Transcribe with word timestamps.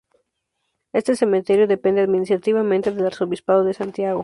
Este 0.93 1.15
cementerio 1.15 1.67
depende 1.67 2.01
administrativamente 2.01 2.89
del 2.91 3.05
arzobispado 3.05 3.63
de 3.63 3.75
Santiago. 3.75 4.19